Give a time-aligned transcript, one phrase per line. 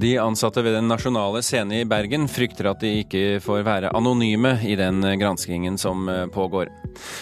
[0.00, 4.52] De ansatte ved Den nasjonale scene i Bergen frykter at de ikke får være anonyme
[4.62, 6.70] i den granskingen som pågår.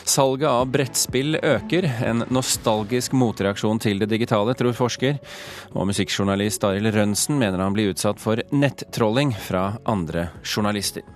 [0.05, 5.17] Salget av brettspill øker, en nostalgisk motreaksjon til det digitale, tror forsker.
[5.73, 11.16] Og musikkjournalist Arild Rønsen mener han blir utsatt for nettrolling fra andre journalister.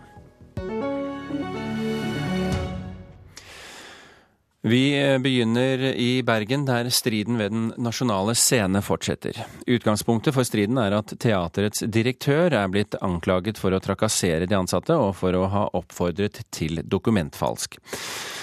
[4.63, 9.39] Vi begynner i Bergen, der striden ved Den nasjonale scene fortsetter.
[9.67, 14.93] Utgangspunktet for striden er at teaterets direktør er blitt anklaget for å trakassere de ansatte
[15.01, 17.81] og for å ha oppfordret til dokumentfalsk.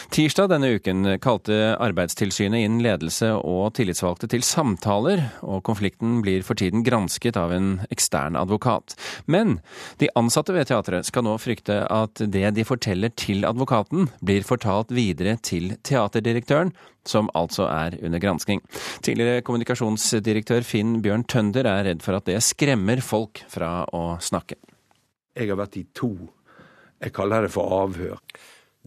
[0.07, 6.55] Tirsdag denne uken kalte Arbeidstilsynet inn ledelse og tillitsvalgte til samtaler, og konflikten blir for
[6.57, 8.95] tiden gransket av en ekstern advokat.
[9.27, 9.57] Men
[9.99, 14.95] de ansatte ved teatret skal nå frykte at det de forteller til advokaten, blir fortalt
[14.95, 16.71] videre til teaterdirektøren,
[17.07, 18.63] som altså er under gransking.
[19.03, 24.55] Tidligere kommunikasjonsdirektør Finn Bjørn Tønder er redd for at det skremmer folk fra å snakke.
[25.35, 26.15] Jeg har vært i to,
[27.03, 28.23] jeg kaller det for avhør.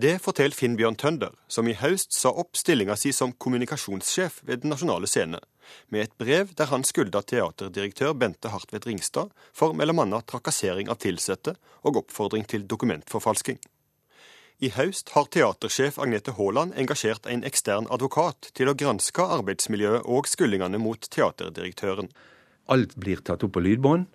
[0.01, 4.63] Det forteller Finn Bjørn Tønder, som i høst sa opp stillinga si som kommunikasjonssjef ved
[4.63, 5.41] Den nasjonale scene,
[5.93, 11.57] med et brev der han skylda teaterdirektør Bente Hartvedt Ringstad for annet trakassering av ansatte
[11.83, 13.59] og oppfordring til dokumentforfalsking.
[14.61, 20.29] I høst har teatersjef Agnete Haaland engasjert en ekstern advokat til å granske arbeidsmiljøet og
[20.33, 22.09] skyldningene mot teaterdirektøren.
[22.73, 24.09] Alt blir tatt opp på lydbånd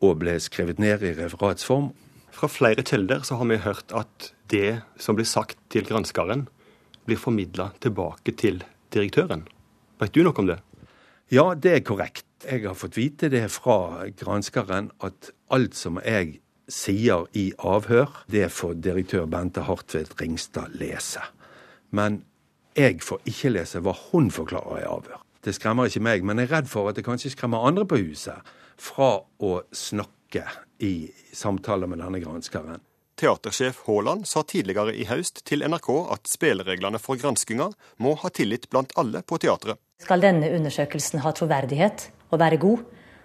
[0.00, 1.92] og ble skrevet ned i referatsform.
[2.34, 6.46] Fra flere kilder så har vi hørt at det som blir sagt til granskeren,
[7.08, 8.62] blir formidla tilbake til
[8.94, 9.46] direktøren.
[9.98, 10.58] Vet du noe om det?
[11.32, 12.26] Ja, det er korrekt.
[12.44, 18.50] Jeg har fått vite det fra granskeren at alt som jeg sier i avhør, det
[18.52, 21.24] får direktør Bente Hartvedt Ringstad lese.
[21.90, 22.22] Men
[22.76, 25.24] jeg får ikke lese hva hun forklarer i avhør.
[25.44, 28.00] Det skremmer ikke meg, men jeg er redd for at det kanskje skremmer andre på
[28.02, 30.44] huset fra å snakke
[30.78, 32.80] i samtaler med denne granskeren.
[33.18, 37.66] Teatersjef Haaland sa tidligere i høst til NRK at spillereglene for granskinga
[37.98, 39.80] må ha tillit blant alle på teatret.
[39.98, 42.84] Skal denne undersøkelsen ha troverdighet og være god,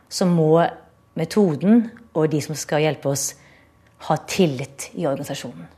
[0.10, 0.66] så må
[1.14, 3.34] metoden og de som skal hjelpe oss,
[4.10, 5.70] ha tillit i organisasjonen.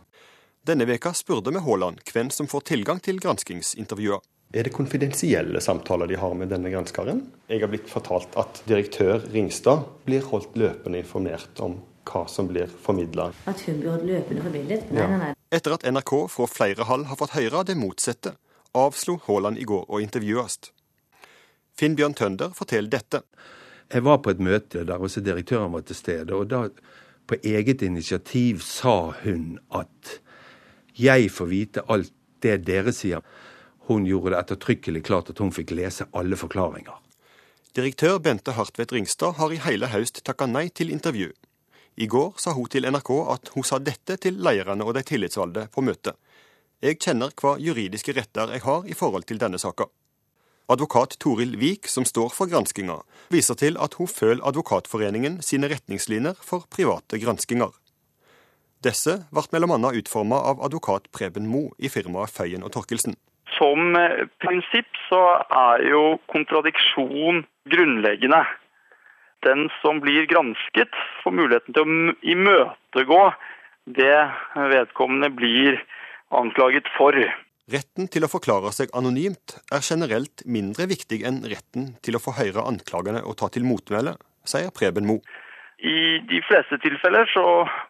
[0.65, 4.23] Denne veka spurte vi Haaland hvem som får tilgang til granskingsintervjuer.
[4.55, 7.17] Er det konfidensielle samtaler de har med denne granskeren?
[7.51, 12.71] Jeg har blitt fortalt at direktør Ringstad blir holdt løpende informert om hva som blir
[12.85, 13.33] formidla.
[13.51, 14.85] At hun blir holdt løpende formidlet?
[14.95, 15.33] Nei, nei, nei.
[15.51, 18.37] Etter at NRK fra flere hall har fått høre det motsatte,
[18.71, 20.71] avslo Haaland i går å intervjues.
[21.75, 23.25] Finn Bjørn Tønder forteller dette.
[23.91, 26.31] Jeg var på et møte der også direktøren var til stede.
[26.31, 26.69] og da
[27.27, 30.19] på eget initiativ sa hun at
[30.95, 33.19] jeg får vite alt det dere sier.
[33.87, 36.95] Hun gjorde det ettertrykkelig klart at hun fikk lese alle forklaringer.
[37.75, 41.33] Direktør Bente Hartvedt Ringstad har i hele høst takka nei til intervju.
[41.95, 45.67] I går sa hun til NRK at hun sa dette til lederne og de tillitsvalgte
[45.71, 46.15] på møtet.
[46.83, 49.87] Jeg kjenner hva juridiske retter jeg har i forhold til denne saka.
[50.67, 52.97] Advokat Toril Vik, som står for granskinga,
[53.29, 57.69] viser til at hun følger Advokatforeningen sine retningslinjer for private granskinger.
[58.85, 59.91] Disse ble bl.a.
[59.99, 63.15] utforma av advokat Preben Mo i firmaet Føyen og Torkelsen.
[63.55, 63.95] Som
[64.43, 68.43] prinsipp så er jo kontradiksjon grunnleggende
[69.45, 70.93] den som blir gransket,
[71.23, 73.21] får muligheten til å imøtegå
[73.97, 74.17] det
[74.73, 75.79] vedkommende blir
[76.33, 77.17] anklaget for.
[77.71, 82.35] Retten til å forklare seg anonymt er generelt mindre viktig enn retten til å få
[82.37, 84.15] høre anklagene og ta til motmæle,
[84.45, 85.19] sier Preben Mo.
[85.81, 87.45] I de fleste tilfeller så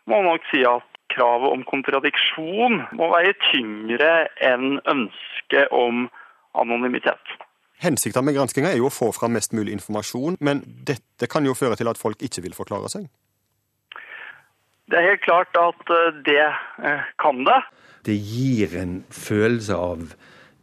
[0.09, 6.07] må man nok si at kravet om kontradiksjon må veie tyngre enn ønsket om
[6.55, 7.35] anonymitet.
[7.83, 11.55] Hensikten med granskinga er jo å få fram mest mulig informasjon, men dette kan jo
[11.57, 13.09] føre til at folk ikke vil forklare seg?
[14.85, 17.59] Det er helt klart at eh, det eh, kan det.
[18.05, 20.13] Det gir en følelse av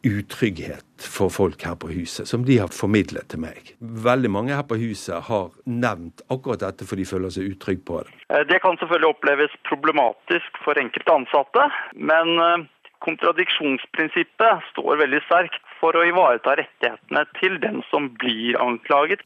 [0.03, 3.73] utrygghet for folk her på huset, som de har formidlet til meg.
[3.81, 8.03] Veldig mange her på huset har nevnt akkurat dette for de føler seg utrygge på
[8.03, 8.15] det.
[8.29, 12.69] Eh, det kan selvfølgelig oppleves problematisk for enkelte ansatte, men
[13.03, 19.25] kontradiksjonsprinsippet står veldig sterkt for å ivareta rettighetene til den som blir anklaget.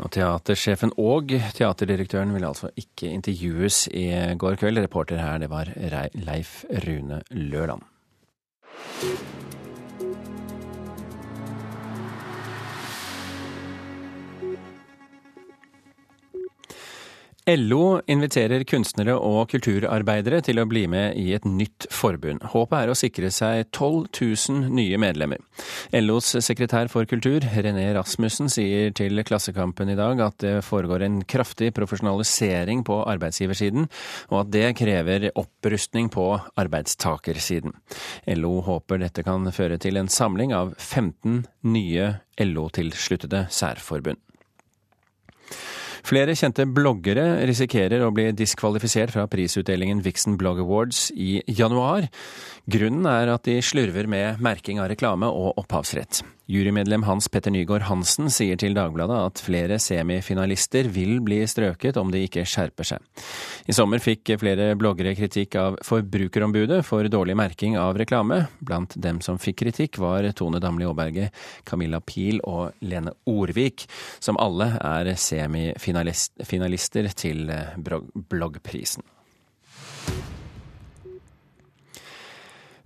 [0.00, 4.06] Og Teatersjefen og teaterdirektøren ville altså ikke intervjues i
[4.40, 4.80] går kveld.
[4.80, 5.68] Reporter her, det var
[6.16, 7.84] Leif Rune Løland.
[8.82, 9.39] Thank
[17.50, 22.44] LO inviterer kunstnere og kulturarbeidere til å bli med i et nytt forbund.
[22.52, 25.40] Håpet er å sikre seg 12 000 nye medlemmer.
[25.96, 31.18] LOs sekretær for kultur, René Rasmussen, sier til Klassekampen i dag at det foregår en
[31.26, 33.88] kraftig profesjonalisering på arbeidsgiversiden,
[34.30, 36.28] og at det krever opprustning på
[36.60, 37.74] arbeidstakersiden.
[38.38, 44.20] LO håper dette kan føre til en samling av 15 nye LO-tilsluttede særforbund.
[46.06, 52.08] Flere kjente bloggere risikerer å bli diskvalifisert fra prisutdelingen Vixen Blog Awards i januar.
[52.70, 56.20] Grunnen er at de slurver med merking av reklame og opphavsrett.
[56.50, 62.12] Jurymedlem Hans Petter Nygaard Hansen sier til Dagbladet at flere semifinalister vil bli strøket om
[62.12, 63.24] de ikke skjerper seg.
[63.70, 68.44] I sommer fikk flere bloggere kritikk av Forbrukerombudet for dårlig merking av reklame.
[68.60, 71.30] Blant dem som fikk kritikk var Tone Damli Aaberge,
[71.66, 73.88] Camilla Pil og Lene Orvik,
[74.22, 77.50] som alle er semifinalister til
[77.80, 79.02] bloggprisen.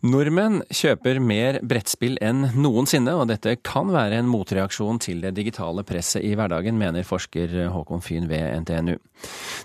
[0.04, 5.80] Nordmenn kjøper mer brettspill enn noensinne, og dette kan være en motreaksjon til det digitale
[5.88, 8.98] presset i hverdagen, mener forsker Håkon Fyn ved NTNU.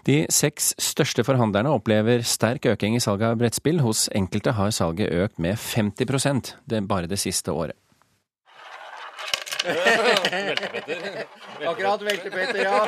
[0.07, 3.83] De seks største forhandlerne opplever sterk øking i salget av brettspill.
[3.83, 7.75] Hos enkelte har salget økt med 50% det bare det siste året.
[11.67, 12.87] Akkurat veltepetter, ja.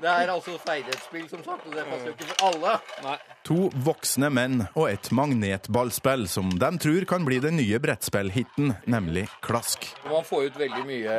[0.00, 2.72] Det er altså ferdighetsspill, som sagt, og det passer jo ikke for alle.
[3.06, 3.16] Nei.
[3.46, 9.28] To voksne menn og et magnetballspill som de tror kan bli den nye brettspillhiten, nemlig
[9.44, 9.86] Klask.
[10.10, 11.16] Man får ut veldig mye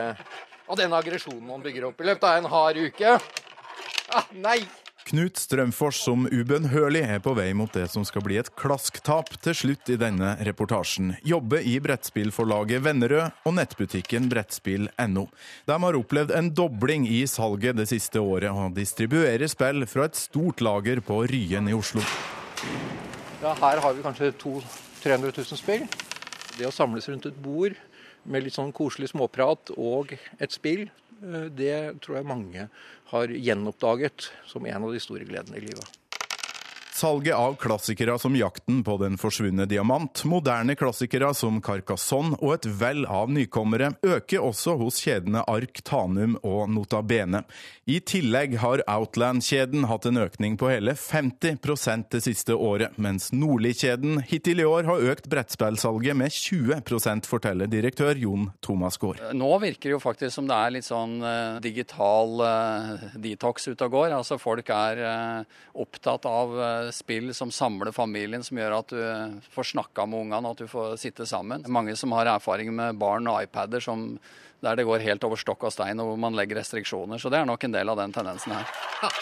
[0.68, 3.18] av den aggresjonen man bygger opp i løpet av en hard uke.
[4.14, 4.60] Ah, nei!
[5.04, 9.58] Knut Strømfors som ubønnhørlig er på vei mot det som skal bli et klasktap til
[9.58, 11.18] slutt i denne reportasjen.
[11.28, 15.26] Jobber i brettspillforlaget Vennerød og nettbutikken brettspill.no.
[15.68, 20.20] De har opplevd en dobling i salget det siste året, og distribuerer spill fra et
[20.20, 22.04] stort lager på Ryen i Oslo.
[23.44, 25.88] Ja, her har vi kanskje 200 000-300 000 spill.
[26.56, 27.76] Det å samles rundt et bord
[28.24, 30.88] med litt sånn koselig småprat og et spill,
[31.56, 32.68] det tror jeg mange
[33.14, 36.03] har gjenoppdaget som en av de store gledene i livet.
[37.04, 42.66] Salget av klassikere som 'Jakten på den forsvunne diamant', moderne klassikere som 'Carcassonne' og et
[42.80, 47.44] vell av nykommere øker også hos kjedene Ark, Tanum og Nota Bene.
[47.84, 54.24] I tillegg har Outland-kjeden hatt en økning på hele 50% det siste året, mens Nordli-kjeden
[54.24, 59.20] hittil i år har økt brettspillsalget med 20% forteller direktør Jon Thomas Gaard.
[59.36, 63.92] Nå virker det jo faktisk som det er litt sånn uh, digital uh, detox ute
[63.92, 64.16] og går.
[64.22, 65.04] Altså Folk er
[65.76, 66.56] opptatt av
[66.94, 70.98] spill som samler familien, som gjør at du får snakka med ungene, at du får
[71.02, 71.66] sitte sammen.
[71.68, 74.12] Mange som har erfaring med barn og iPader som,
[74.64, 77.22] der det går helt over stokk og stein, og hvor man legger restriksjoner.
[77.22, 79.22] Så det er nok en del av den tendensen her.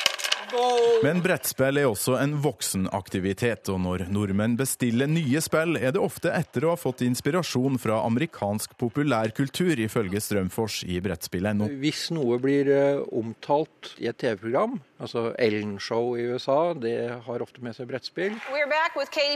[1.02, 6.34] Men brettspill er også en voksenaktivitet, og når nordmenn bestiller nye spill, er det ofte
[6.36, 11.70] etter å ha fått inspirasjon fra amerikansk populærkultur, ifølge Strømfors i brettspill.no.
[11.82, 16.94] Hvis noe blir eh, omtalt i et TV-program, Altså Ellen Show i USA, det
[17.26, 18.36] har ofte med seg brettspill.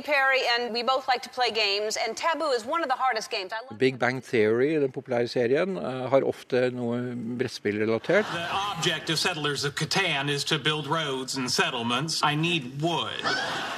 [0.06, 0.44] Perry,
[1.56, 1.98] games,
[3.80, 7.00] Big Bang Theory, den populære serien, uh, har ofte noe
[7.40, 8.30] brettspillrelatert.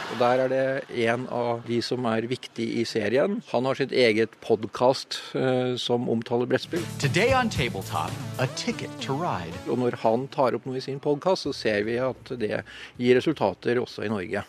[0.08, 3.42] Og Der er det en av de som er viktig i serien.
[3.52, 6.84] Han har sitt eget podkast uh, som omtaler brettspill.
[7.00, 8.14] Tabletop,
[9.68, 12.64] Og når han tar opp noe i sin podkast, så ser ser vi at det
[12.98, 14.46] gir resultater også i Norge.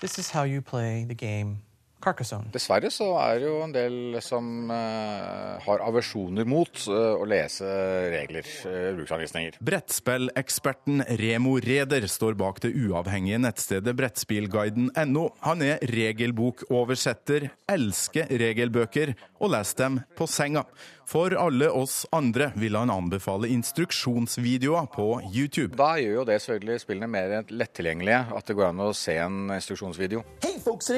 [0.00, 1.60] This is how you play the game
[2.02, 7.68] Dessverre så er det jo en del som uh, har aversjoner mot uh, å lese
[8.10, 9.60] regler, uh, bruksanvisninger.
[9.62, 15.28] Brettspilleksperten Remo Reder står bak det uavhengige nettstedet brettspillguiden.no.
[15.46, 20.66] Han er regelbokoversetter, elsker regelbøker og leser dem på senga.
[21.12, 25.76] For alle oss andre vil han anbefale instruksjonsvideoer på YouTube.
[25.76, 29.52] Da gjør jo det selvfølgelig spillene mer lettilgjengelige, at det går an å se en
[29.52, 30.22] instruksjonsvideo.
[30.40, 30.88] Hey folks,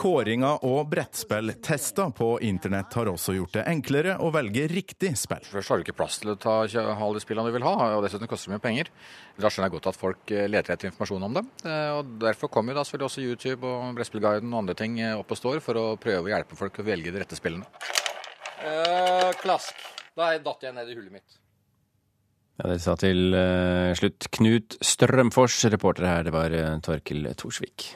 [0.00, 5.44] Kåringa og brettspilltester på internett har også gjort det enklere å velge riktig spill.
[5.52, 8.06] Først har du ikke plass til å ta, alle de spillene du vil ha, og
[8.06, 8.88] dessuten koster det mye penger.
[9.38, 11.52] Da skjønner jeg godt at folk eh, leter etter informasjon om dem.
[11.62, 15.14] Eh, og Derfor kommer jo da selvfølgelig også YouTube og Brettspillguiden og andre ting eh,
[15.14, 17.57] opp og står for å prøve å hjelpe folk å velge de rette spillene.
[18.58, 19.76] Uh, klask.
[20.18, 21.38] Da datt jeg ned i hullet mitt.
[22.58, 25.60] Ja, Det sa til uh, slutt Knut Strømfors.
[25.70, 27.92] Reporter her, det var uh, Torkel Thorsvik.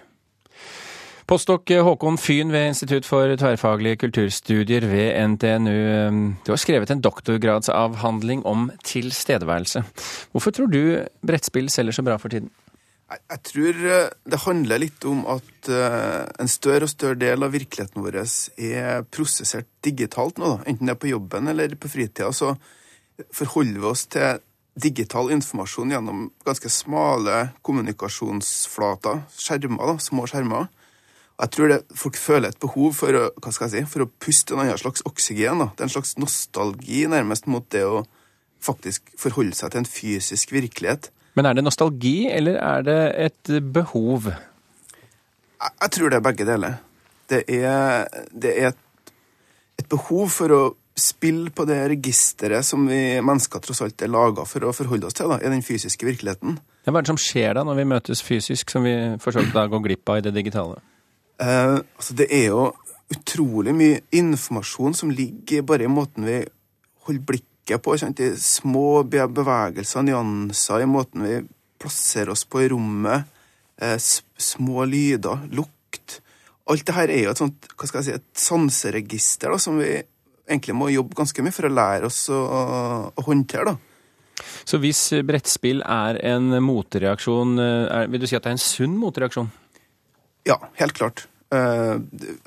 [1.26, 5.76] Postdok Håkon Fyn ved Institutt for tverrfaglige kulturstudier ved NTNU.
[6.44, 9.84] Du har skrevet en doktorgradsavhandling om tilstedeværelse.
[10.34, 10.82] Hvorfor tror du
[11.24, 12.50] brettspill selger så bra for tiden?
[13.18, 17.52] Jeg tror eh, det handler litt om at eh, en større og større del av
[17.54, 20.58] virkeligheten vår er prosessert digitalt nå.
[20.66, 22.30] Enten det er på jobben eller på fritida.
[22.32, 22.54] Så
[23.34, 24.40] forholder vi oss til
[24.82, 30.70] digital informasjon gjennom ganske smale kommunikasjonsflater, skjermer, da, små skjermer.
[31.42, 34.10] Jeg tror det, folk føler et behov for å, hva skal jeg si, for å
[34.22, 35.60] puste en annen slags oksygen.
[35.60, 35.70] Da.
[35.74, 38.04] Det er en slags nostalgi nærmest mot det å
[38.62, 41.10] faktisk forholde seg til en fysisk virkelighet.
[41.38, 44.28] Men er det nostalgi, eller er det et behov?
[44.28, 46.78] Jeg, jeg tror det er begge deler.
[47.32, 49.12] Det er, det er et,
[49.80, 50.62] et, behov for å
[50.98, 55.16] spille på det registeret som vi mennesker tross alt er laga for å forholde oss
[55.16, 56.58] til, da, i den fysiske virkeligheten.
[56.84, 59.56] Hva er det som skjer da når vi møtes fysisk, som vi for så vidt
[59.56, 60.82] går glipp av i det digitale?
[61.40, 62.66] Eh, altså det er jo
[63.12, 66.42] utrolig mye informasjon som ligger bare i måten vi
[67.06, 67.24] holder
[67.62, 67.98] blikket på.
[67.98, 68.20] Sant?
[68.20, 71.42] I små bevegelser, nyanser i måten vi
[71.78, 73.24] plasserer oss på i rommet.
[73.80, 73.98] Eh,
[74.36, 76.20] små lyder, lukt.
[76.70, 79.78] Alt det her er jo et sånt, hva skal jeg si, et sanseregister da, som
[79.78, 80.02] vi
[80.48, 82.38] egentlig må jobbe ganske mye for å lære oss å,
[83.10, 83.72] å håndtere.
[83.72, 83.76] da.
[84.64, 88.62] Så hvis brettspill er en motereaksjon, eh, er, vil du si at det er en
[88.62, 89.50] sunn motreaksjon?
[90.46, 91.26] Ja, helt klart.
[91.52, 91.96] Eh,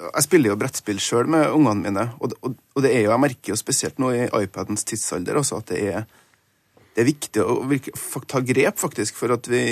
[0.02, 2.34] jeg spiller jo brettspill sjøl med ungene mine, og
[2.82, 6.08] det er jo, jeg merker jo spesielt nå i iPadens tidsalder også at det er,
[6.96, 7.60] det er viktig å
[8.26, 9.66] ta grep faktisk for at vi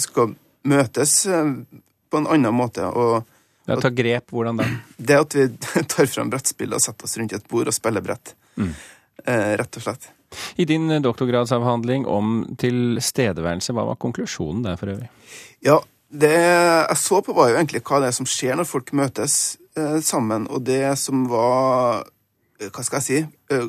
[0.00, 0.34] skal
[0.68, 1.54] møtes eh,
[2.10, 2.84] på en annen måte.
[2.84, 3.22] og
[3.64, 4.68] ja, Ta grep, hvordan da?
[5.10, 5.46] Det at vi
[5.94, 8.34] tar fram brettspill og setter oss rundt et bord og spiller brett.
[8.60, 8.74] Mm.
[9.24, 10.10] Eh, rett og slett.
[10.60, 15.08] I din doktorgradsavhandling om tilstedeværelse, hva var konklusjonen der for øvrig?
[15.64, 18.90] Ja, det jeg så på, var jo egentlig hva det er som skjer når folk
[18.98, 19.34] møtes
[19.78, 20.48] eh, sammen.
[20.50, 22.02] Og det som var
[22.58, 23.20] eh, Hva skal jeg si?
[23.54, 23.68] Eh,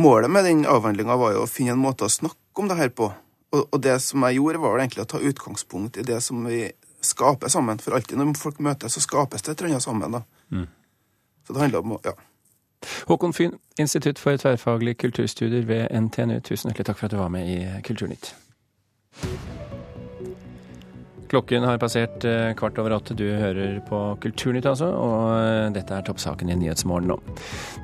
[0.00, 2.94] målet med den avhandlinga var jo å finne en måte å snakke om det her
[2.94, 3.10] på.
[3.50, 6.68] Og, og, det som jeg gjorde, var egentlig å ta utgangspunkt i det som vi
[7.02, 7.82] skaper sammen.
[7.82, 10.20] For alltid når folk møtes, så skapes det et eller annet sammen.
[10.20, 10.22] da.
[10.54, 10.68] Mm.
[11.46, 12.14] Så det handler om å Ja.
[13.10, 17.28] Håkon Fyn, Institutt for tverrfaglige kulturstudier ved NTNU, tusen hjertelig takk for at du var
[17.28, 18.32] med i Kulturnytt.
[21.30, 23.14] Klokken har passert eh, kvart over åtte.
[23.14, 24.88] Du hører på Kulturnytt, altså.
[24.90, 27.18] Og eh, dette er toppsaken i Nyhetsmorgen nå.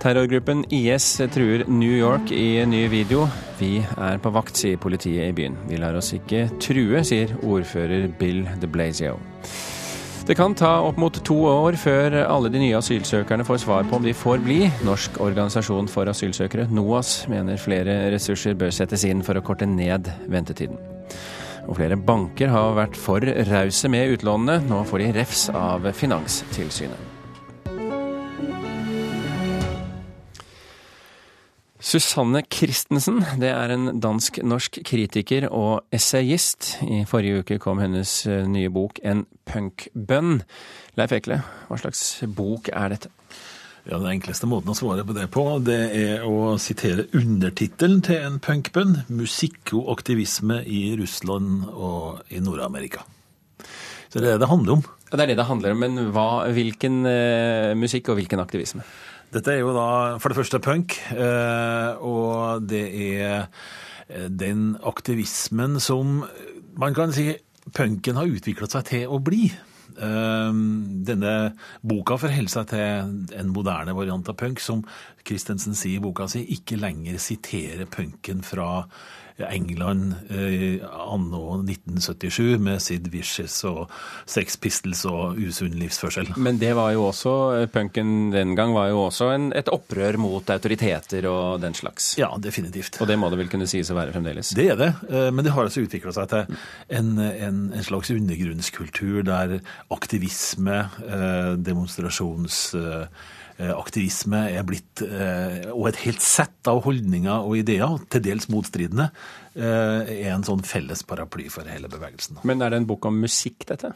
[0.02, 3.28] Terrorgruppen IS truer New York i en ny video.
[3.60, 5.54] Vi er på vakt, sier politiet i byen.
[5.70, 9.14] Vi lar oss ikke true, sier ordfører Bill de Blasio.
[10.26, 14.00] Det kan ta opp mot to år før alle de nye asylsøkerne får svar på
[14.00, 14.58] om de får bli.
[14.82, 20.10] Norsk organisasjon for asylsøkere, NOAS, mener flere ressurser bør settes inn for å korte ned
[20.26, 20.95] ventetiden.
[21.66, 24.60] Og flere banker har vært for rause med utlånene.
[24.70, 27.12] Nå får de refs av Finanstilsynet.
[31.86, 36.72] Susanne Christensen det er en dansk-norsk kritiker og essayist.
[36.82, 40.40] I forrige uke kom hennes eh, nye bok En punkbønn.
[40.98, 43.12] Leif Ekle, hva slags bok er dette?
[43.86, 48.18] Ja, Den enkleste måten å svare på det på, det er å sitere undertittelen til
[48.18, 49.04] en punkbønn.
[49.06, 53.04] 'Musikk og aktivisme i Russland og i Nord-Amerika'.
[54.10, 54.82] Så det er det det handler om.
[55.06, 58.82] Det er det det handler om, men hva, hvilken uh, musikk og hvilken aktivisme?
[59.30, 63.46] Dette er jo da for det første punk, uh, og det er
[64.08, 66.24] eh, den aktivismen som
[66.74, 67.36] man kan si
[67.70, 69.46] punken har utviklet seg til å bli.
[70.02, 71.34] Ehm, denne
[71.86, 74.84] boka forholder seg til en moderne variant av punk, som
[75.26, 78.84] Christensen sier i boka si, ikke lenger siterer punken fra
[79.44, 83.92] England eh, anno 1977 med Sid Vicious og
[84.24, 86.32] Sex Pistols og usunn livsførsel.
[86.40, 90.18] Men det var jo også, eh, punken den gang var jo også en, et opprør
[90.20, 92.14] mot autoriteter og den slags?
[92.20, 93.00] Ja, definitivt.
[93.00, 94.54] Og det må det vel kunne sies å være fremdeles?
[94.56, 98.10] Det er det, eh, men det har altså utvikla seg til en, en, en, slags
[98.10, 99.58] undergrunnskultur der
[99.94, 102.62] aktivisme, eh, demonstrasjons
[103.56, 109.08] aktivisme er blitt, eh, og et helt sett av holdninger og ideer, til dels motstridende,
[109.56, 112.42] eh, er en sånn felles paraply for hele bevegelsen.
[112.44, 113.94] Men er det en bok om musikk, dette?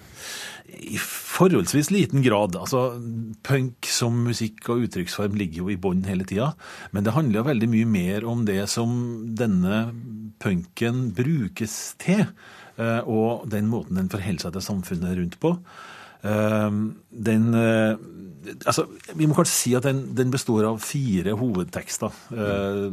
[0.66, 2.56] I forholdsvis liten grad.
[2.56, 2.96] Altså,
[3.42, 6.54] Punk som musikk og uttrykksform ligger jo i bånn hele tida.
[6.92, 9.92] Men det handler jo veldig mye mer om det som denne
[10.40, 12.26] punken brukes til,
[12.80, 15.58] og den måten den forholder seg til samfunnet rundt på.
[16.20, 17.46] Den
[18.66, 22.14] altså, Vi må kanskje si at den, den består av fire hovedtekster.
[22.32, 22.90] Uh,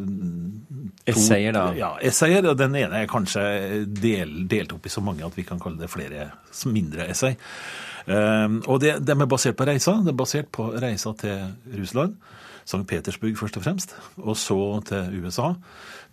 [1.07, 1.65] essayer, da?
[1.77, 2.46] Ja, essayer.
[2.51, 5.81] og Den ene er kanskje del, delt opp i så mange at vi kan kalle
[5.81, 6.29] det flere
[6.67, 7.38] mindre essay.
[8.07, 10.01] Um, og det, de er basert på reiser.
[10.05, 12.17] Det er basert på reiser til Russland.
[12.67, 12.84] St.
[12.84, 14.57] Petersburg først og fremst, og så
[14.89, 15.53] til USA,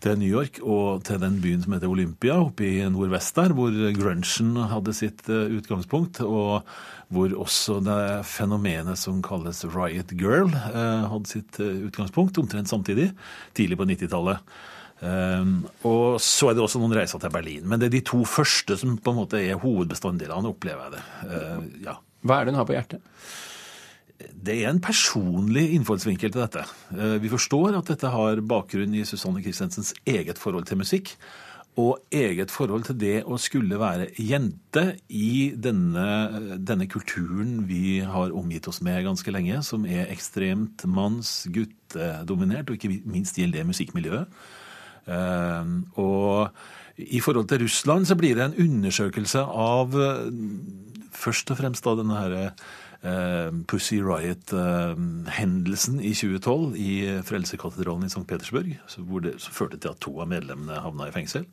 [0.05, 3.73] til New York og til den byen som heter Olympia, oppe i nordvest der, hvor
[3.97, 6.67] grunchen hadde sitt eh, utgangspunkt, og
[7.15, 13.11] hvor også det fenomenet som kalles Riot Girl eh, hadde sitt eh, utgangspunkt, omtrent samtidig,
[13.57, 14.55] tidlig på 90-tallet.
[15.05, 17.65] Um, og så er det også noen reiser til Berlin.
[17.69, 21.03] Men det er de to første som på en måte er hovedbestanddelene, opplever jeg det.
[21.29, 21.97] Uh, ja.
[22.25, 23.03] Hva er det hun har på hjertet?
[24.33, 26.65] Det er en personlig innfallsvinkel til dette.
[26.95, 31.17] Uh, vi forstår at dette har bakgrunn i Susanne Christensens eget forhold til musikk.
[31.81, 38.31] Og eget forhold til det å skulle være jente i denne, denne kulturen vi har
[38.31, 43.73] omgitt oss med ganske lenge, som er ekstremt manns-, guttedominert, og ikke minst gjelder det
[43.73, 44.39] musikkmiljøet.
[45.11, 46.55] Ehm, og
[46.97, 50.31] i forhold til Russland så blir det en undersøkelse av eh,
[51.15, 52.73] først og fremst da denne her, uh,
[53.69, 56.93] Pussy Riot-hendelsen i 2012 i
[57.29, 58.25] Frelsekatedralen i St.
[58.29, 58.71] Petersburg,
[59.05, 61.45] hvor det førte til at to av medlemmene havna i fengsel.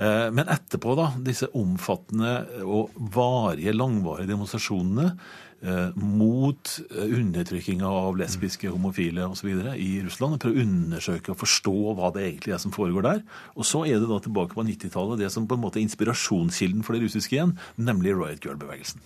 [0.00, 2.32] Uh, men etterpå, da, disse omfattende
[2.64, 5.51] og varige, langvarige demonstrasjonene Eh,
[5.94, 9.50] mot eh, undertrykkinga av lesbiske, homofile osv.
[9.78, 10.40] i Russland.
[10.42, 13.22] Prøve å undersøke og forstå hva det egentlig er som foregår der.
[13.54, 16.82] Og så er det da tilbake på 90-tallet det som på en måte er inspirasjonskilden
[16.86, 19.04] for det russiske igjen, nemlig Riot Girl-bevegelsen.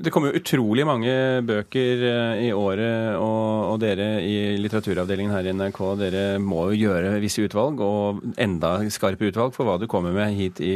[0.00, 1.12] Det kommer jo utrolig mange
[1.48, 7.18] bøker eh, i året, og dere i litteraturavdelingen her i NRK dere må jo gjøre
[7.22, 10.74] visse utvalg, og enda skarpe utvalg for hva du kommer med hit i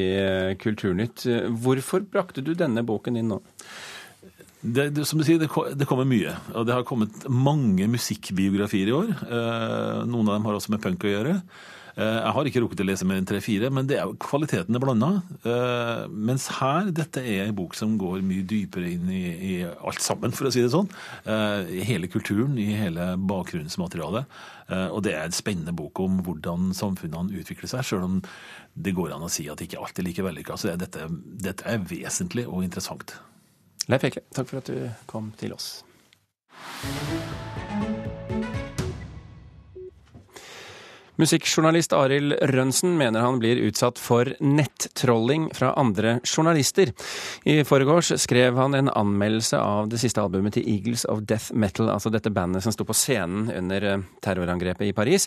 [0.61, 1.25] Kulturnytt.
[1.63, 3.43] Hvorfor brakte du denne boken inn nå?
[4.61, 6.33] Det, det, som du sier, det, det, kommer mye.
[6.57, 9.11] Og det har kommet mange musikkbiografier i år.
[9.27, 11.35] Eh, noen av dem har også med punk å gjøre.
[11.97, 14.83] Eh, jeg har ikke rukket å lese mer enn tre-fire, men det er kvaliteten er
[14.83, 15.11] blanda.
[15.49, 20.03] Eh, mens her, dette er en bok som går mye dypere inn i, i alt
[20.05, 20.91] sammen, for å si det sånn.
[21.25, 24.29] Eh, I hele kulturen, i hele bakgrunnsmaterialet.
[24.73, 28.19] Eh, og det er en spennende bok om hvordan samfunnene utvikler seg, sjøl om
[28.77, 30.59] det går an å si at ikke alt er like vellykka.
[30.61, 31.09] Så dette,
[31.45, 33.17] dette er vesentlig og interessant.
[33.87, 35.85] Leif Ekle, takk for at du kom til oss.
[41.17, 46.93] Musikkjournalist Arild Rønsen mener han blir utsatt for nettrolling fra andre journalister.
[47.49, 51.89] I forgårs skrev han en anmeldelse av det siste albumet til Eagles of Death Metal,
[51.89, 55.25] altså dette bandet som sto på scenen under eh, terrorangrepet i Paris.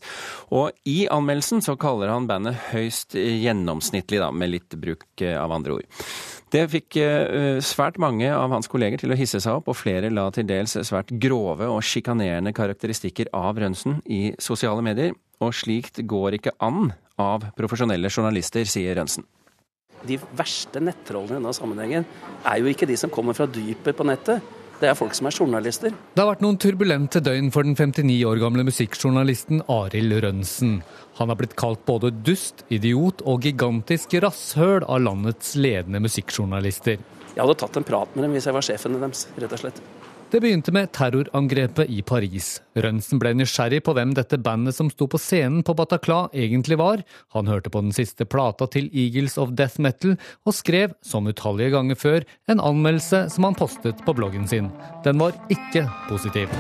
[0.54, 5.58] Og i anmeldelsen så kaller han bandet høyst gjennomsnittlig, da, med litt bruk eh, av
[5.58, 6.06] andre ord.
[6.50, 10.10] Det fikk eh, svært mange av hans kolleger til å hisse seg opp, og flere
[10.10, 15.14] la til dels svært grove og sjikanerende karakteristikker av Rønsen i sosiale medier.
[15.40, 16.90] Og slikt går ikke an
[17.22, 19.28] av profesjonelle journalister, sier Rønsen.
[20.10, 22.08] De verste nettrollene i denne sammenhengen
[22.48, 24.42] er jo ikke de som kommer fra dypet på nettet.
[24.80, 25.92] Det er folk som er journalister.
[25.92, 30.78] Det har vært noen turbulente døgn for den 59 år gamle musikkjournalisten Arild Rønsen.
[31.20, 37.04] Han har blitt kalt både dust, idiot og gigantisk rasshøl av landets ledende musikkjournalister.
[37.36, 39.84] Jeg hadde tatt en prat med dem hvis jeg var sjefen deres, rett og slett.
[40.30, 42.60] Det begynte med terrorangrepet i Paris.
[42.78, 47.02] Rønsen ble nysgjerrig på hvem dette bandet som sto på scenen på Bataclan egentlig var.
[47.34, 50.13] Han hørte på den siste plata til Eagles of Death Metal,
[50.46, 54.70] og skrev, som utallige ganger før, en anmeldelse som han postet på bloggen sin.
[55.02, 56.54] Den var ikke positiv.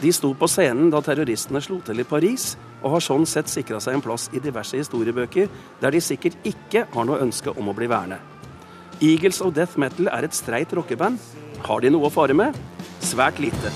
[0.00, 3.84] De sto på scenen da terroristene slo til i Paris, og har sånn sett sikra
[3.84, 5.52] seg en plass i diverse historiebøker
[5.84, 8.16] der de sikkert ikke har noe ønske om å bli værende.
[9.04, 11.20] Eagles of Death Metal er et streit rockeband.
[11.64, 12.56] Har de noe å fare med?
[13.00, 13.72] Svært lite.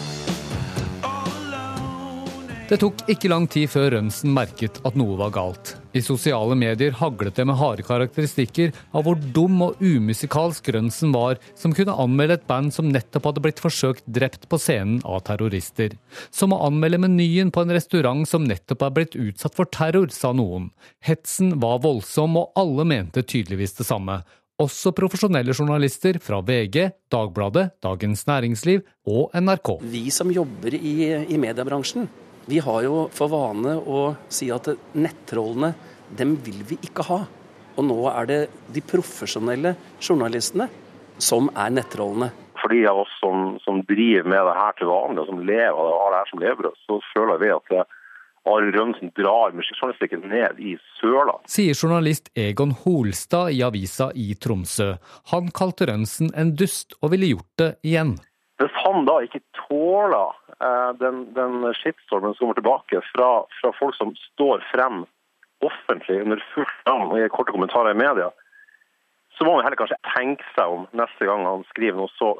[2.68, 5.70] Det tok ikke lang tid før Rømsen merket at noe var galt.
[5.96, 11.40] I sosiale medier haglet det med harde karakteristikker av hvor dum og umusikalsk Rønsen var,
[11.56, 15.96] som kunne anmelde et band som nettopp hadde blitt forsøkt drept på scenen av terrorister.
[16.28, 20.34] Som å anmelde menyen på en restaurant som nettopp er blitt utsatt for terror, sa
[20.36, 20.68] noen.
[21.08, 24.20] Hetsen var voldsom, og alle mente tydeligvis det samme.
[24.58, 29.76] Også profesjonelle journalister fra VG, Dagbladet, Dagens Næringsliv og NRK.
[29.86, 30.94] Vi som jobber i,
[31.30, 32.08] i mediebransjen,
[32.50, 34.66] vi har jo for vane å si at
[34.98, 35.70] nettrollene,
[36.10, 37.20] dem vil vi ikke ha.
[37.78, 38.40] Og nå er det
[38.74, 40.66] de profesjonelle journalistene
[41.22, 42.32] som er nettrollene.
[42.58, 45.78] For de av oss som, som, driver med det her til vanlig, og som lever
[45.78, 47.76] av det, her som levebrød, så føler vi at
[48.48, 51.36] Arild Rønnsen drar musikkjournalistikken ned i søla.
[51.50, 54.94] Sier journalist Egon Holstad i avisa i Tromsø.
[55.32, 58.16] Han kalte Rønnsen en dust, og ville gjort det igjen.
[58.58, 63.30] Hvis han da ikke tåler eh, den, den shitstormen som kommer tilbake fra,
[63.60, 65.04] fra, folk som står frem
[65.64, 68.32] offentlig under fullt navn og gir korte kommentarer i media,
[69.38, 72.34] så må man heller kanskje tenke seg om neste gang han skriver noe så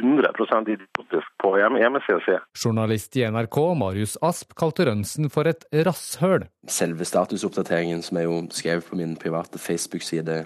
[0.00, 2.36] 100% idiotisk på hjemmesida si.
[2.64, 6.48] Journalist i NRK Marius Asp kalte Rønsen for et rasshøl.
[6.70, 10.40] Selve statusoppdateringen, som er jo skrevet på min private Facebook-side,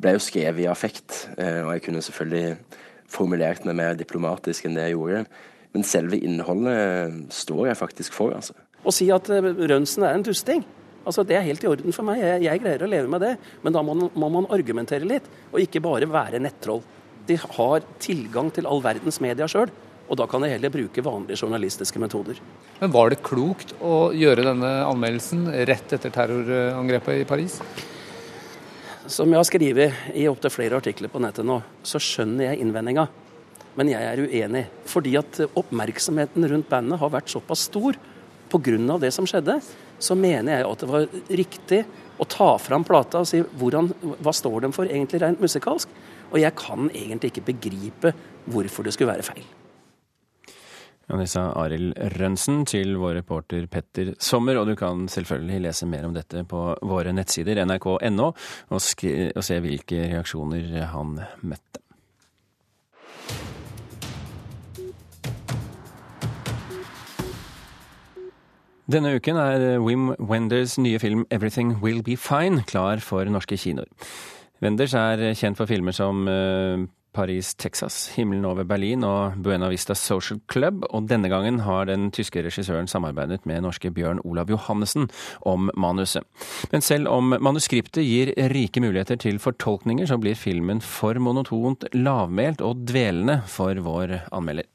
[0.00, 2.56] ble jo skrevet i affekt, eh, og jeg kunne selvfølgelig
[3.10, 5.24] formulert meg mer diplomatisk enn det jeg gjorde.
[5.74, 8.56] Men selve innholdet står jeg faktisk for, altså.
[8.80, 10.64] Å si at eh, Rønsen er en dusting,
[11.04, 12.22] altså det er helt i orden for meg.
[12.22, 13.34] Jeg, jeg greier å leve med det.
[13.64, 16.80] Men da må, må man argumentere litt, og ikke bare være nettroll.
[17.30, 19.70] De har tilgang til all verdens media sjøl.
[20.10, 22.40] Og da kan de heller bruke vanlige journalistiske metoder.
[22.80, 27.60] Men Var det klokt å gjøre denne anmeldelsen rett etter terrorangrepet i Paris?
[29.06, 33.06] Som jeg har skrevet i opptil flere artikler på nettet nå, så skjønner jeg innvendinga.
[33.78, 34.64] Men jeg er uenig.
[34.90, 37.94] Fordi at oppmerksomheten rundt bandet har vært såpass stor
[38.50, 38.98] pga.
[38.98, 39.60] det som skjedde,
[40.02, 41.84] så mener jeg at det var riktig
[42.18, 45.88] å ta fram plata og si hvordan, hva står de for egentlig rent musikalsk.
[46.30, 48.14] Og jeg kan egentlig ikke begripe
[48.50, 49.46] hvorfor det skulle være feil.
[51.10, 55.88] Ja, det sa Arild Rønsen til vår reporter Petter Sommer, og du kan selvfølgelig lese
[55.90, 61.82] mer om dette på våre nettsider nrk.no, og, og se hvilke reaksjoner han møtte.
[68.90, 73.86] Denne uken er Wim Wenders nye film 'Everything Will Be Fine' klar for norske kinoer.
[74.60, 76.82] Wenders er kjent for filmer som eh,
[77.16, 82.10] Paris, Texas, Himmelen over Berlin og Buena Vista Social Club, og denne gangen har den
[82.14, 85.08] tyske regissøren samarbeidet med norske Bjørn Olav Johannessen
[85.46, 86.26] om manuset.
[86.70, 92.62] Men selv om manuskriptet gir rike muligheter til fortolkninger, så blir filmen for monotont lavmælt
[92.62, 94.68] og dvelende for vår anmelder.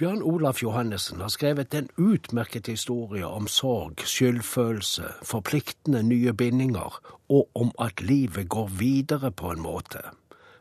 [0.00, 6.96] Bjørn Olaf Johannessen har skrevet en utmerket historie om sorg, skyldfølelse, forpliktende nye bindinger,
[7.28, 10.00] og om at livet går videre på en måte.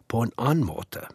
[0.08, 1.08] På en annen måte.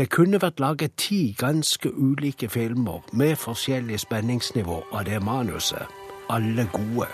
[0.00, 5.84] Det kunne vært laget ti ganske ulike filmer med forskjellig spenningsnivå av det manuset.
[6.32, 7.12] Alle gode.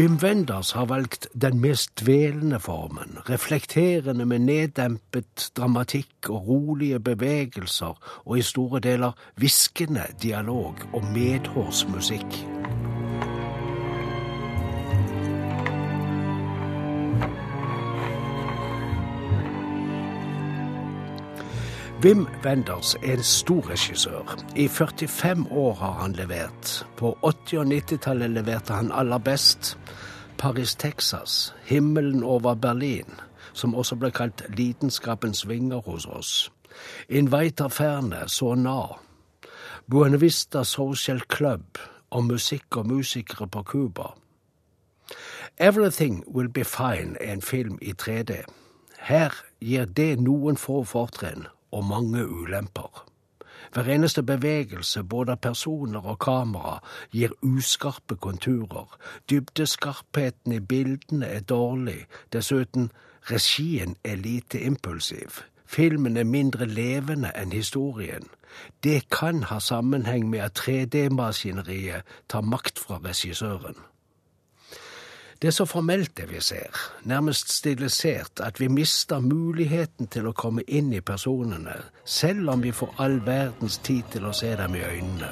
[0.00, 7.98] Wim Wenders har valgt den mest dvelende formen, reflekterende med neddempet dramatikk og rolige bevegelser,
[8.24, 12.40] og i store deler hviskende dialog og medhårsmusikk.
[22.02, 24.44] Wim Wenders er en stor regissør.
[24.56, 26.86] I 45 år har han levert.
[26.96, 29.78] På 80- og 90-tallet leverte han aller best.
[30.38, 33.20] Paris, Texas, himmelen over Berlin,
[33.52, 36.52] som også ble kalt lidenskapens vinger hos oss.
[37.08, 38.80] Inviter Ferne, så na.
[39.90, 40.28] Buena
[40.64, 41.78] Social Club
[42.10, 44.06] om musikk og musikere på Cuba.
[45.58, 48.42] Everything Will Be Fine er en film i 3D.
[49.00, 53.06] Her gir det noen få fortrinn og mange ulemper.
[53.72, 56.80] Hver eneste bevegelse, både av personer og kamera,
[57.12, 58.88] gir uskarpe konturer.
[59.30, 62.06] Dybdeskarpheten i bildene er dårlig.
[62.32, 62.90] Dessuten,
[63.30, 65.42] regien er lite impulsiv.
[65.66, 68.26] Filmen er mindre levende enn historien.
[68.82, 73.78] Det kan ha sammenheng med at 3D-maskineriet tar makt fra regissøren.
[75.42, 80.34] Det er så formelt det vi ser, nærmest stilisert, at vi mister muligheten til å
[80.36, 84.76] komme inn i personene, selv om vi får all verdens tid til å se dem
[84.76, 85.30] i øynene.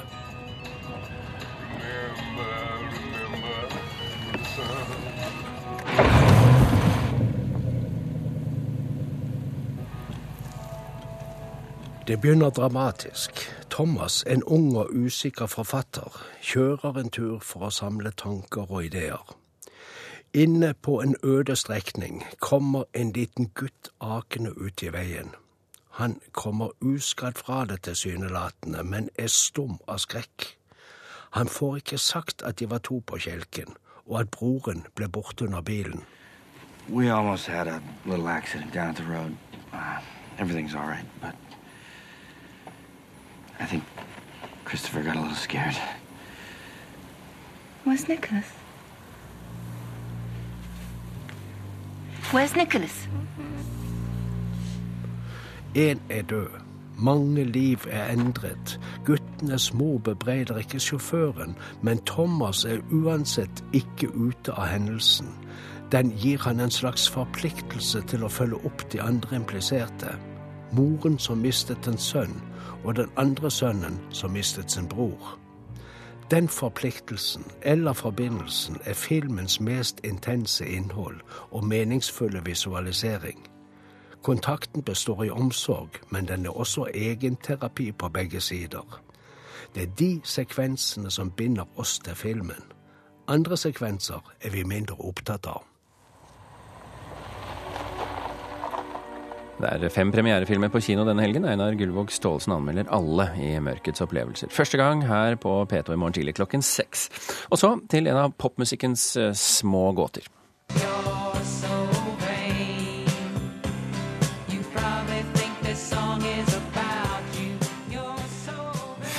[12.07, 13.45] Det begynner dramatisk.
[13.69, 16.09] Thomas, en ung og usikker forfatter,
[16.41, 19.21] kjører en tur for å samle tanker og ideer.
[20.33, 25.31] Inne på en øde strekning kommer en liten gutt akende ut i veien.
[25.89, 30.57] Han kommer uskadd fra det tilsynelatende, men er stum av skrekk.
[31.31, 33.73] Han får ikke sagt at de var to på kjelken,
[34.05, 36.05] og at broren ble borte under bilen.
[36.89, 39.35] We almost had a little accident down at the road.
[39.73, 39.99] Uh,
[40.37, 41.35] everything's all right, but
[43.59, 43.83] I think
[44.65, 45.75] Christopher got a little scared.
[47.83, 48.58] Where's Nicholas?
[52.33, 53.09] Where's Nicholas?
[55.75, 56.47] En er død.
[56.97, 58.79] Mange liv er endret.
[59.05, 65.27] Guttene små bebreider ikke sjåføren, men Thomas er uansett ikke ute av hendelsen.
[65.91, 70.17] Den gir han en slags forpliktelse til å følge opp de andre impliserte.
[70.71, 72.41] moren som mistet en sønn,
[72.83, 75.39] og den andre sønnen som mistet sin bror.
[76.31, 83.47] Den forpliktelsen eller forbindelsen er filmens mest intense innhold og meningsfulle visualisering.
[84.23, 89.01] Kontakten består i omsorg, men den er også egenterapi på begge sider.
[89.75, 92.63] Det er de sekvensene som binder oss til filmen.
[93.27, 95.68] Andre sekvenser er vi mindre opptatt av.
[99.59, 101.43] Det er fem premierefilmer på kino denne helgen.
[101.43, 104.47] Einar Gullvåg Staalesen anmelder alle i Mørkets opplevelser.
[104.55, 107.09] Første gang her på P2 i morgen tidlig klokken seks.
[107.51, 110.31] Og så til en av popmusikkens eh, små gåter.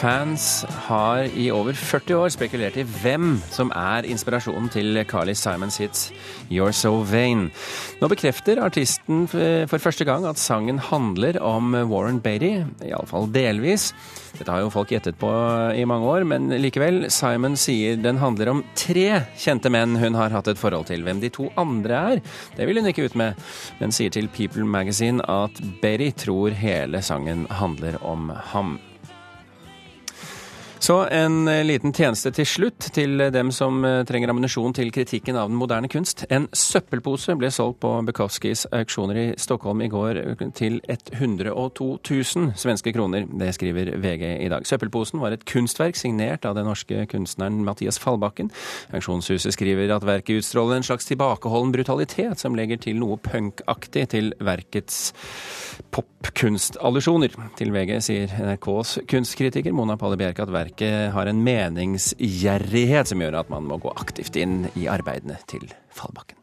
[0.01, 5.77] Fans har i over 40 år spekulert i hvem som er inspirasjonen til Carly Simons
[5.77, 6.07] hits
[6.49, 7.51] You're So Vain.
[8.01, 13.91] Nå bekrefter artisten for første gang at sangen handler om Warren Beatty, iallfall delvis.
[14.39, 15.29] Dette har jo folk gjettet på
[15.77, 17.11] i mange år, men likevel.
[17.13, 21.05] Simon sier den handler om tre kjente menn hun har hatt et forhold til.
[21.05, 23.51] Hvem de to andre er, det vil hun ikke ut med,
[23.85, 28.79] men sier til People Magazine at Beatty tror hele sangen handler om ham.
[30.81, 35.37] Så en eh, liten tjeneste til slutt til dem som eh, trenger ammunisjon til kritikken
[35.37, 36.23] av den moderne kunst.
[36.33, 42.55] En søppelpose ble solgt på Bukowskis auksjoner i Stockholm i går eh, til 102 000
[42.57, 43.27] svenske kroner.
[43.29, 44.65] Det skriver VG i dag.
[44.65, 48.49] Søppelposen var et kunstverk signert av den norske kunstneren Mathias Fallbakken.
[48.97, 54.33] Auksjonshuset skriver at verket utstråler en slags tilbakeholden brutalitet som legger til noe punkaktig til
[54.41, 55.13] verkets
[55.93, 57.37] popkunstallusjoner.
[57.61, 63.21] Til VG sier NRKs kunstkritiker Mona Palle Bjerke at verket verket har en meningsgjerrighet som
[63.21, 66.40] gjør at man må gå aktivt inn i arbeidene til Fallbakken.